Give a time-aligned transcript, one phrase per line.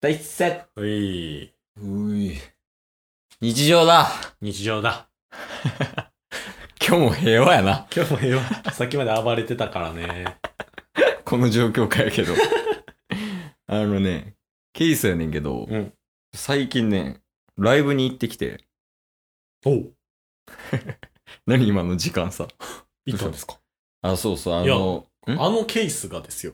[0.00, 1.52] 第一節うい。
[1.80, 2.38] うい。
[3.40, 4.08] 日常だ
[4.40, 5.08] 日常だ。
[6.86, 7.86] 今日も平和やな。
[7.94, 8.72] 今日も平和。
[8.72, 10.38] さっきまで暴れてたからね。
[11.24, 12.34] この状況下やけど。
[13.66, 14.36] あのね、
[14.72, 15.92] ケースやねんけど、うん
[16.34, 17.22] 最近ね、
[17.56, 18.66] ライブに行ってきて、
[19.64, 19.94] おう。
[21.46, 22.46] 何今の時間さ？
[23.06, 23.58] 行ったんですか？
[24.02, 25.30] あ、そうそう、あの、ん？
[25.30, 26.52] あのケースがですよ。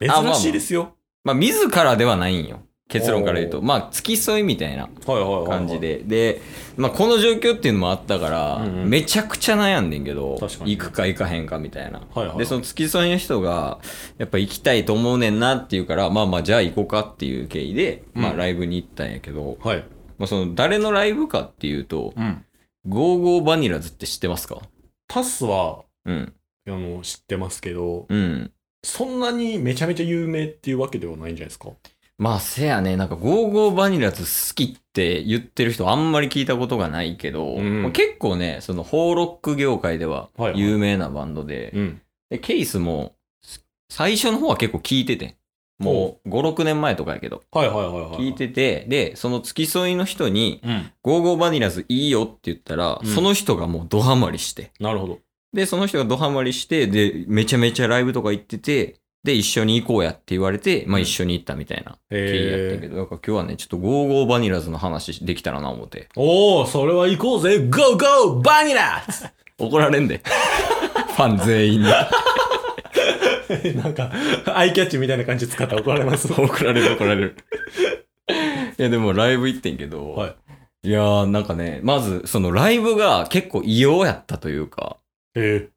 [0.00, 0.96] 珍しいですよ。
[1.22, 2.66] まあ、自らではないんよ。
[2.92, 3.62] 結論から言うと。
[3.62, 4.88] まあ、付き添いみたいな。
[5.06, 5.80] 感じ。
[5.80, 6.02] で。
[6.04, 6.40] で、
[6.76, 12.02] まあ、この状況っていうのもあったから、うんうんめちゃくちゃ悩んでんけど、行くか行かへんかみたいな。
[12.14, 12.38] はいはい。
[12.38, 13.78] で、その付き添いの人が、
[14.18, 19.84] やっぱ行きたいと思うねんなっていうから、まあまあ、じゃあ行こうかっていう経緯で、まあ、うんライブに行ったんやけど、はい。
[20.18, 22.44] まあ、その、誰のライブかっていうと、うん。
[22.86, 24.58] ゴーゴーバニラズって知ってますか？
[25.06, 26.32] タスは、うん。
[26.66, 28.50] あの、知ってますけど、うん。
[28.84, 31.68] そんなにめちゃめちゃ有名っていうわけではないんじゃないですか？
[32.22, 42.00] まあ、せやね、なんか、ゴーゴーバニラズ好きって言ってる人あんまり聞いたことがないけど、うんまあ結構ね、その、邦ロック業界でははいはい有名なバンドで、うん。
[42.30, 43.16] でケースも、
[43.90, 45.36] 最初の方は結構聞いてて、
[45.80, 48.10] もう5、6年前とかやけど、はいはいはいはい。
[48.18, 48.34] 聞い。
[48.36, 50.92] てて、で、その付き添いの人に、うん。
[51.02, 55.18] ゴーゴーバニラズいいよって言ったら、うんその人がもうドハマりして、なるほど。
[55.52, 66.08] で、その人がドハマりして、で、めちゃめちゃライブとか行ってて、で、一緒に行こうやって言われて、まあうん一緒に行ったみたいな経緯やったけえど、だから今日はね、ちょっとゴーゴーバニラズの話できたらな思って。
[66.16, 66.20] ー。
[66.20, 69.02] おー、それは行こうぜゴーゴーバニラ
[69.58, 70.22] 怒られんで。
[71.14, 71.88] ファン全員に。
[73.76, 74.10] なんか、
[74.46, 76.32] アイキャッチみたいな感じで使ったら怒られます。
[76.32, 77.36] 怒られる怒られる。
[78.78, 80.34] いや、でもライブ行ってんけど、はい。
[80.88, 84.96] いやー、なんかね、まず、そのライブが結構異様やったというか、
[85.36, 85.68] え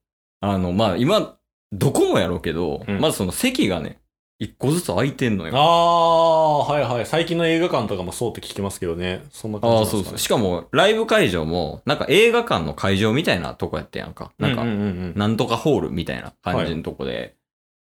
[0.41, 1.38] あの、まあ今、
[1.77, 3.99] どこもやろうけど、うんまずその席がね、
[4.37, 5.47] 一個ずつ空いてんのー。
[5.47, 5.53] よ。
[5.55, 7.05] あー、はいはい。
[7.05, 9.23] 最近の映画館とかもそうって聞きますけどね。
[9.31, 9.85] そんな感じああ。
[9.85, 10.17] そうそう。
[10.17, 14.33] しかも、ライブ会場も、なんか映画館の会場みたいなとこやったやんか。
[14.37, 17.35] なんか、うんうんうんうんなんとかホールみたいな感じのとこで。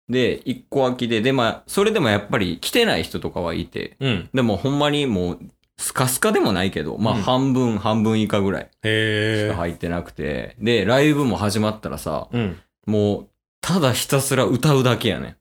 [0.09, 4.29] で、一個空きで、で、まあ、それでもやっぱり来てない人とかはいて、うん。
[4.31, 5.39] でもほんまにもう、
[5.79, 9.51] スカスカでもないけど、まあうん半分、半分以下ぐらいしへー。
[9.51, 12.59] か入ってなくて、で、ライブも始まったらさ、うん。
[12.85, 13.27] もう、
[13.63, 15.35] ただひたすら歌うだけやねん。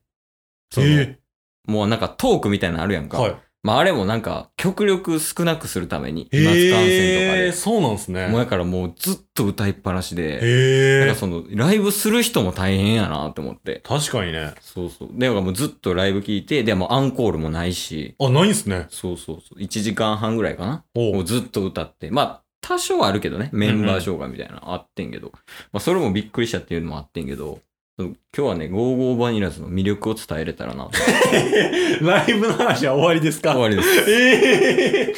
[0.71, 1.19] そのえ
[1.67, 3.19] もうなんかトークみたいなのあるやんか。
[3.19, 3.35] はい。
[3.63, 7.51] まああれもなんか極力少なくするために、飛沫感染とかへー、で。
[7.51, 8.27] そうなんですね。
[8.27, 11.01] もうやからもうずっと歌いっぱなしで。
[11.01, 13.81] なんかそのライブする人も大変やなって思って。
[13.85, 14.53] 確かにね。
[14.61, 15.09] そうそう。
[15.13, 18.87] で、もうずっとライブ聞いて、でもアンコールもないし、あ、ないんすね。
[18.89, 19.59] そうそうそう。
[19.59, 20.85] 1時間半ぐらいかな。
[20.95, 22.09] おうもうずっと歌って。
[22.09, 23.49] まあ、多少はあるけどね。
[23.51, 25.31] メンバー紹介みたいなのあってんけど。
[25.73, 27.59] まあ、それもびっくりしたっていうのもあってんけど、
[27.99, 30.89] 今日はね、ゴーゴーバニラズの魅力を伝えれたらな。
[32.01, 33.53] ライブの話は終わりですか？
[33.55, 34.11] 終わりです。
[34.11, 35.13] え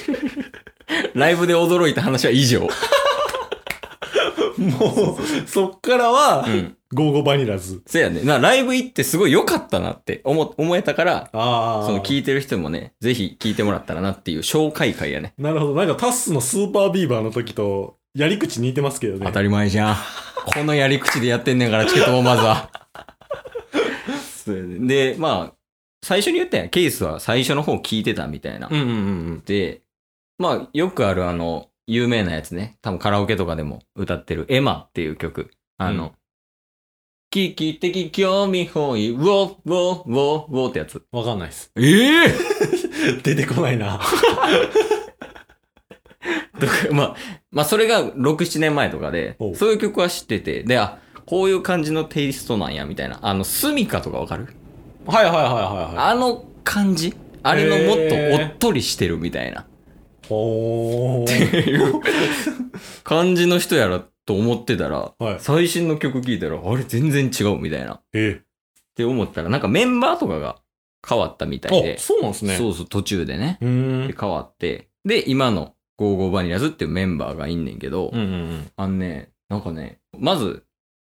[1.15, 2.67] ライブで驚いた話は以上。
[4.59, 6.75] え もう、そっからはう、ん。
[6.93, 7.81] ゴーゴーバニラズ。
[7.87, 8.21] せやね。
[8.23, 11.29] な、ライブ行ってすごい良かったなって思、思えたから。
[11.31, 11.37] そ
[11.93, 15.33] の聞いてる人もね、ぜひ聞いてもらったらなっていう紹介会やね。
[15.37, 15.75] なるほど。
[15.75, 19.25] なんかタッスのスーパービーバーの時と、やり口似てますけどね。
[19.25, 19.95] 当たり前じゃん。
[20.45, 22.69] このやり口でやってんねんから、チケットもまずは。
[24.47, 25.53] で、まあ、
[26.03, 26.69] 最初に言ったやん。
[26.69, 28.69] ケースは最初の方聞いてたみたいな。
[28.71, 28.91] うんうんう
[29.31, 29.81] んで、
[30.37, 32.77] まあ、よくあるあの、有名なやつね。
[32.81, 35.51] 多分カラオケとかでも歌ってるエマっていう曲。
[35.77, 36.11] あの、うん
[37.31, 41.03] 危機的興味本位、ウォー、ウォー、ウォー、ウォーってやつ。
[41.11, 41.19] うん。
[41.19, 41.69] わかんないです。
[41.75, 42.33] ええ
[43.23, 43.99] 出てこないな。
[46.59, 47.15] とかまあ、
[47.51, 53.19] まあ、それが6、7年前とかでそういう曲は知ってて、で、あ、こういう感じのテイストなんや、みたいな。
[53.21, 54.47] あの、スミカとかわかる？
[55.07, 56.11] はいはいはいはいはい。
[56.11, 57.13] あの感じ？
[57.43, 58.07] あれのもっ
[58.37, 59.65] とおっとりしてるみたいな。
[60.27, 61.69] ほってー。
[61.71, 62.01] いう
[63.03, 67.93] 感じの人やらと思ってたら、はい最新の曲聴いたら、あれ全然違うみたいな。
[67.95, 68.41] っえ
[68.95, 70.57] て思ったら、なんかメンバーとかが
[71.07, 71.83] 変わったみたいえ。
[71.83, 72.55] であ、、そうなんですね。
[72.55, 73.57] そうそう、途中でね。
[73.61, 73.65] う。
[73.65, 78.71] うんで、変わって、で、今のゴーゴーバニラズっていうメンバーがいんねんけど、うんうんうん。
[78.75, 80.63] あのね、なんかね、まず、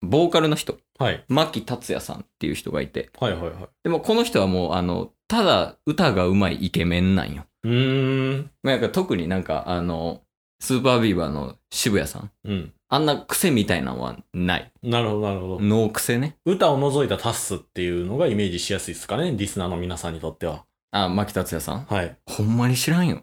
[0.02, 1.24] ボーカルの人、はい。
[1.28, 3.52] 牧達也さんっていう人がいて、はいはいはい。
[3.82, 7.44] でもこの人はもう、あの、ただ歌が上手いイケメンなんよ。
[7.64, 8.50] うーん。
[8.62, 10.20] まあなんか特になんか、あの、
[10.60, 12.30] スーパービーバーの渋谷さん。
[12.44, 12.72] うん。
[12.90, 14.70] あんな癖みたいなのはない。
[14.82, 15.58] なるほどなるほど。
[15.60, 16.36] 脳癖ね。
[16.44, 19.32] 歌を除いたタッスっていうのがイメージしやすいですかね。
[19.32, 20.64] リスナーの皆さんにとっては。
[20.92, 21.86] あ、牧達也さん？
[21.86, 22.16] はい。
[22.26, 23.22] ほんまに知らんよ。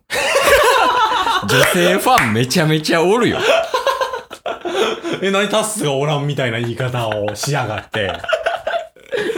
[1.47, 3.39] 女性ファンめちゃめちゃおるよ。
[5.21, 8.07] え、何タッスがおらんみたいな言い方をしやがって。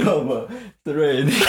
[0.03, 0.45] まあまあ、
[0.85, 1.45] それはええねんけど。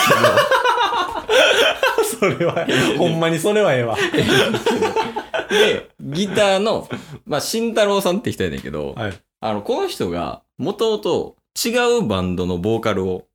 [2.05, 2.67] そ それは、
[2.99, 3.97] ほんまにそれはええわ。
[5.51, 6.89] で、ギターの、
[7.27, 9.13] まあ、慎太郎さんって人やねんけど、はい。
[9.41, 13.27] あの、この人が、もともと違うバンドのボーカルを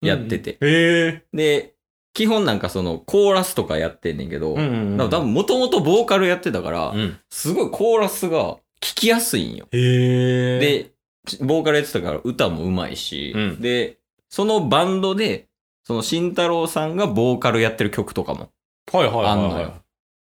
[0.00, 1.22] やってて、へえ。
[1.32, 1.74] で、
[2.14, 4.64] 基本なんかその、コーラスとかやってんねんけど、うんう
[4.96, 7.18] ん多分もともとボーカルやってたから、うん。
[7.30, 9.66] すごいコーラスが聞きやすいんよ。
[9.70, 10.90] で、
[11.26, 15.46] ちボーカルやってたから歌も上手いし、うんで、そのバンドで、
[15.84, 18.50] その慎太郎さんがボーカルやってる曲とかも。
[18.92, 19.32] はいはいはい、はい。
[19.32, 19.74] あんのよ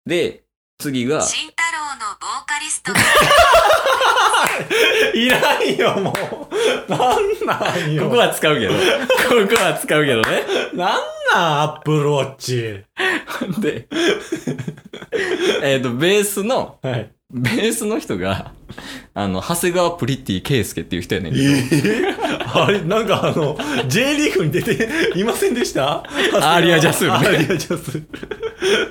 [0.06, 0.44] で、
[0.78, 3.00] 次が、慎太郎のボーカリストが
[5.14, 6.12] いらんよ、も
[6.50, 6.54] う。
[6.90, 8.04] なんなんよ。
[8.04, 8.80] ここは使うけど、こ
[9.48, 10.42] こは使うけどね。
[10.74, 11.02] なん
[11.34, 12.84] なん、アップルウォッチ。
[13.60, 13.88] で、
[15.62, 17.10] えっと、ベースの、はい。
[17.32, 18.52] ベースの人が、
[19.12, 21.44] あの、長谷川プリッティ圭介っていう人やねんけど、
[22.08, 22.14] え
[22.54, 23.58] あれ、なんかあの、
[23.88, 26.04] J リーグに出ていませんでした？
[26.04, 28.02] アーリアジャスアーリアジャス。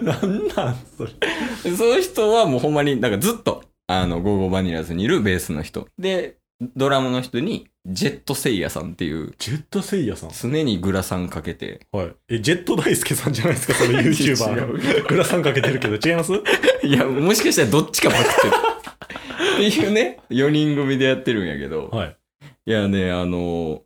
[0.04, 1.72] なんなん、それ？
[1.72, 5.88] でその人はもうほんまになんかずっと、あの、ゴーゴーバニラズにいるベースの人。
[5.98, 10.30] で、ドラムの人に、ジェットセイヤさんっていう、ジェットセイヤさん？
[10.32, 12.16] 常にグラサンかけて、はい。
[12.30, 15.08] え、ジェット大輔さんじゃないですか、その YouTuber。
[15.10, 16.32] グラサンかけてるけど、違います？
[16.88, 18.54] いや、もしかしたらどっちかパクってる。
[19.70, 22.18] っていうね、4人組でやってるんやけど、はい。
[22.66, 23.82] いやね、あの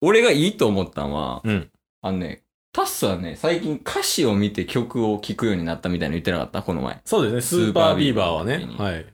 [0.00, 1.68] 俺がいいと思ったのは、うん
[2.00, 2.42] あのね、
[2.72, 6.62] タッスはね、最近歌詞を見て曲を聴くようになったみたいなの言ってなかった？
[6.62, 6.94] この前。
[6.94, 9.06] いそうですね、スーパービーバーはねスーパーはい。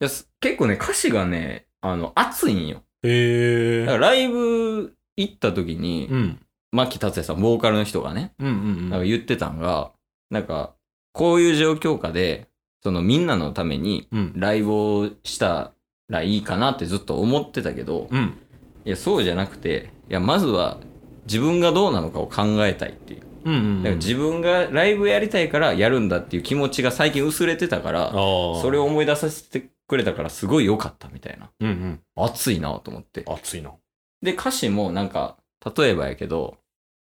[0.00, 2.82] やす結構ね、歌詞がね、あの、熱いんよ。
[3.02, 3.84] へえ。
[3.84, 6.40] だからライブ行った時に、うん。
[6.72, 8.90] 牧達也さん、ボーカルの人がね、うんうんうん。
[8.90, 9.92] なんか言ってたんが、
[10.30, 10.74] なんか、
[11.12, 12.48] こういう状況下で、
[12.82, 14.32] そのみんなのためにうん。
[14.34, 15.72] ライブをした
[16.08, 18.38] らいいかなってずっと思ってたけど、うん。
[18.86, 20.78] いや、そうじゃなくて、いや、まずは
[21.26, 23.22] 自分がどうなのかを考えたいっていう。
[23.44, 23.82] うんうん。
[23.82, 28.12] だから自分がライブやりたいからやるんだっていう気持ちが最近薄れてたから、ああ。
[28.62, 31.50] それを思い出させてくれたからすごい良かったみたいな。
[31.60, 32.00] うんうん。
[32.16, 33.24] 熱いなと思って。
[33.26, 33.72] 熱いな。
[34.22, 35.36] で、歌詞もなんか、
[35.76, 36.56] 例えばやけど、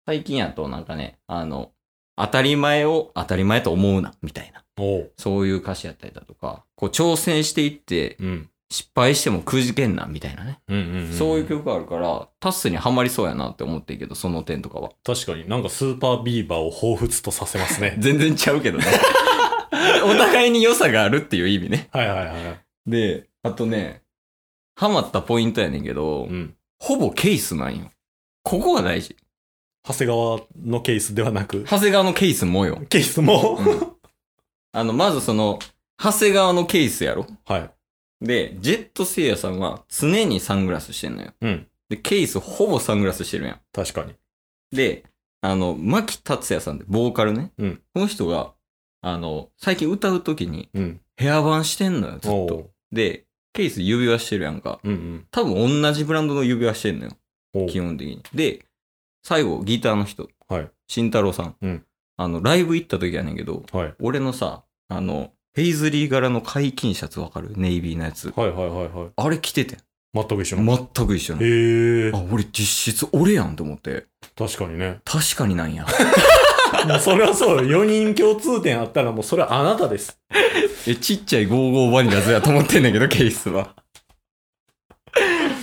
[0.05, 1.71] 最近やとなんかね、あの、
[2.15, 4.63] 当たり前を当たり前と思うな、みたいな。
[4.77, 5.13] おう。
[5.17, 8.49] そういう歌詞やったりだとか、こう挑戦していって、うん。
[8.71, 10.59] 失敗してもくじけんな、みたいなね。
[10.67, 11.13] うんうんうん。
[11.13, 14.91] そういう曲があるから、タスにはまりそうやなって思ってるけど、その点とかは。
[15.03, 17.95] 確かになんかスーパービーバーを彷彿とさせますね。
[17.99, 18.85] 全然ちゃうけどね。
[20.01, 21.89] お互いに良さがあるっていう意味ね。
[21.91, 22.89] はいはいはい。
[22.89, 24.01] で、あとね、
[24.75, 26.55] ハマったポイントやねんけど、うん。
[26.79, 27.91] ほぼケースなんよ。
[28.43, 29.15] ここが大事。
[29.87, 32.81] 長谷川のケースではなく、長谷川のケースもよ。
[32.89, 33.95] ケースも、うん
[34.71, 35.59] あの、まずその、
[35.97, 37.25] 長谷川のケースやろ？
[37.45, 37.71] はい。
[38.21, 41.33] で、ジェットセイヤさんは常にサングラスしてんのよ。
[41.41, 41.67] うん。
[41.89, 43.59] で、ケースほぼサングラスしてるやん。
[43.73, 44.13] 確かに。
[44.71, 45.03] で、
[45.41, 47.51] あの、牧達也さんってボーカルね。
[47.57, 48.53] うんこの人が、
[49.01, 51.01] あの、最近歌う時にうん。
[51.17, 52.69] ヘアバンしてんのよ、ずっと。
[52.91, 54.79] で、ケース指輪してるやんか。
[54.83, 55.25] うんうん。
[55.31, 57.11] 多分同じブランドの指輪してんのよ。
[57.53, 58.21] おう基本的に。
[58.33, 58.65] で、
[59.23, 60.29] 最後、ギターの人。
[60.47, 60.71] はい。
[60.87, 61.55] 慎太郎さん。
[61.61, 61.83] うん
[62.21, 63.93] あの、ライブ行った時やねんけど、はい。
[64.01, 67.53] 俺のさ、あの、ペイズリー柄の解禁シャツわかる？
[67.55, 68.33] ネイビーのやつ。
[68.35, 69.09] はいはいはいはい。
[69.15, 69.79] あれ着ててん。
[70.13, 70.77] 全く一緒な。
[70.95, 71.45] 全く一緒なの。
[71.47, 72.17] へえあ、。
[72.29, 74.07] 俺実質俺やんと思って。
[74.37, 74.99] 確かにね。
[75.05, 75.85] 確かになんや。
[76.87, 77.83] もうそれはそうよ。
[77.83, 80.19] 4人共通点あったらもうそれはあなたです。
[80.87, 83.75] え、ちっちゃい55バニラズやと思ってんだけど、ケースは。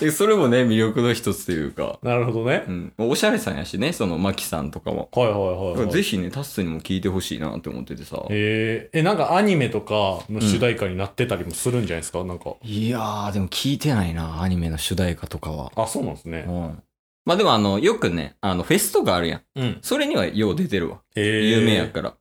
[0.00, 2.70] でそれもね、魅力の一つというか、なるほどねう。
[2.70, 2.92] ん。
[2.98, 5.08] おしゃれさんやしね、そのマキさんとかも。
[5.12, 5.90] はいはいはい、はい。
[5.90, 8.22] ぜひね、タッスにも聞いてほしいなって思っててさ。
[8.30, 12.54] えー、え、なんかアニメとかの主題歌になってたりもするんじゃないですか、なんか。
[12.62, 15.72] いやー、でも聞いてないな、アニメの主題歌とかは。
[15.76, 16.44] あ、そうなんですね。
[16.46, 16.82] うん。
[17.26, 19.42] まあでもあの、よくね、あの、フェスとかあるやん。
[19.56, 19.78] うん。
[19.82, 21.02] それにはよう出てるわ。
[21.16, 21.24] えー、
[21.58, 22.14] 有名やから。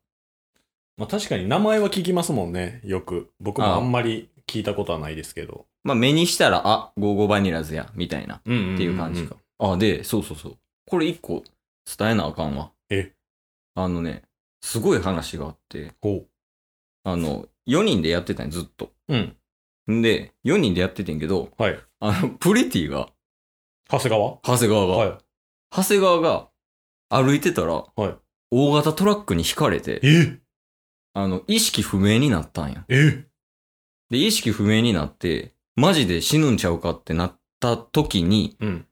[0.97, 3.31] まあ確かに名前は聞きますもんね、よく。
[3.39, 5.67] 僕もあんまり聞いたことはないですけど。
[5.83, 8.41] まあ目にしたら、あ、55バニラズや、みたいな。
[8.45, 9.35] うんっていう感じか。。
[9.59, 10.57] あ、で、そうそうそう。
[10.87, 11.43] これ一個
[11.97, 12.71] 伝えなあかんわ。
[12.89, 13.13] え？
[13.75, 14.23] ああのね、
[14.61, 16.25] すごい話があって、ほ
[17.03, 18.91] あの、4人でやってたんよずっと。
[19.09, 19.15] う。
[19.15, 19.97] うん。
[19.97, 21.79] んで、4人でやっててんけど、はい。
[21.99, 23.09] あの、プリティが、
[23.89, 24.39] 長谷川？
[24.43, 25.17] 長谷川が、はい。
[25.71, 26.49] 長谷川が
[27.09, 28.15] 歩いてたら、はい
[28.51, 30.39] 大型トラックにひかれて、え？
[31.13, 32.85] あの、意識不明になったんや。
[32.87, 33.25] え？
[34.09, 38.85] で、意識不明になって、マジで死ぬんちゃうかってなった時に、うん。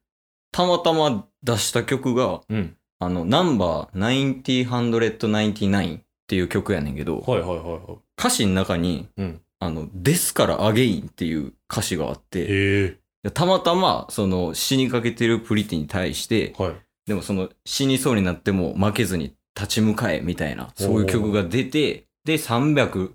[0.52, 2.76] たまたま出した曲が、うん。
[3.00, 7.80] あの、ナンバー90,199っていう曲やねんけど、はいはいはいはい。
[8.18, 16.76] 歌詞の中に、うんあの、ですからアゲインっていう歌詞があって、ええでたまたま、その、死にかけてるプリティに対して、はい。
[17.08, 23.14] でもその、死にそうになっても負けずに立ち向かえみたいな、そういう曲が出て、で、301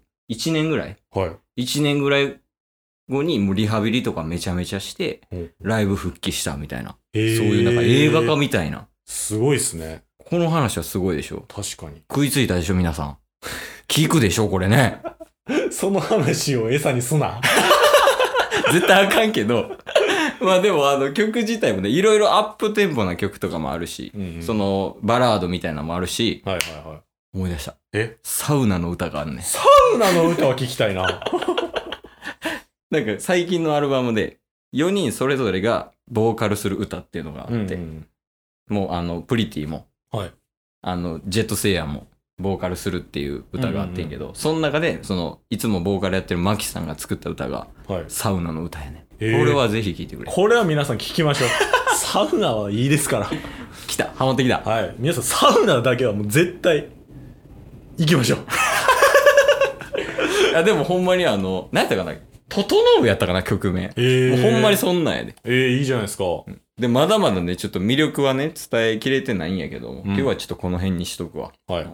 [0.52, 1.62] 年ぐらいはい。
[1.64, 2.40] 1年ぐらい
[3.08, 6.96] 後にもうリハビリとかめちゃめちゃしてうん、ライブ復帰したみたいな。
[7.14, 8.86] そういそういうなんか映画化みたいな。
[9.06, 10.02] すごいっすね。
[10.18, 11.44] この話はすごいでしょ。
[11.48, 12.02] 確かに。
[12.10, 13.16] 食いついたでしょ、皆さん。
[13.88, 15.00] 聞くでしょ、これね。
[15.72, 17.40] その話を餌にすな。
[18.72, 19.78] 絶対あかんけど。
[20.44, 27.00] まあでもあの曲自体もね、いろいろアップテンポな曲とかもあるし、うんうんそのバラードみたいなのもあるし、はいはいはい。
[27.34, 27.76] 思い出した。
[27.92, 28.18] え？
[28.22, 29.42] サウナの歌があるね。
[29.42, 29.60] サ
[29.94, 31.20] ウナの歌は聞きたいな。
[32.90, 34.38] なんか最近のアルバムで、
[34.74, 38.08] 4人それぞれがボーカルする歌っていうのがあって、うんうん
[38.68, 40.32] もうあの、プリティも、はい。
[40.82, 42.06] あの、ジェットセイヤーも、
[42.38, 48.04] ボーカルするっていう歌があってんけど、その中で、その、いつもボーカルやってるマキさんが作った歌が、はい。
[48.08, 49.06] サウナの歌やね。
[49.18, 50.30] へーこれはぜひ聴いてくれ。
[50.32, 51.48] これは皆さん聞きましょう。
[51.96, 53.30] サウナはいいですから。
[53.88, 54.94] 来たハマってきたはい。
[54.98, 56.88] 皆さん、サウナだけはもう絶対、
[57.96, 58.38] 行きましょう。
[60.50, 62.14] いや、でもほんまにあの、何やったかな？
[62.48, 63.42] 整うやったかな？
[63.42, 63.90] 曲名。
[63.96, 65.34] えもうほんまにそんなんやで。
[65.44, 66.24] えー、いいじゃないですか。
[66.78, 71.50] で、まだまだね、ちょっと魅力はね、伝えきれてないんやけど、ん今日はちょっとこの辺にしとくわ。
[71.66, 71.86] はい。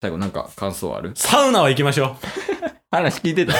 [0.00, 1.12] 最後なんか感想ある？
[1.14, 2.26] サウナは行きましょう。
[2.90, 3.52] 話聞いてた？